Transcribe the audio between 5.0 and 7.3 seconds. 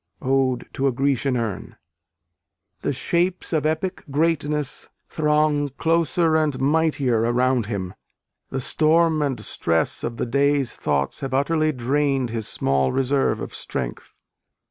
throng closer and mightier